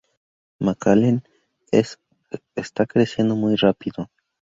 McAllen 0.59 1.21
está 2.55 2.87
creciendo 2.87 3.35
muy 3.35 3.55
rápido. 3.55 4.09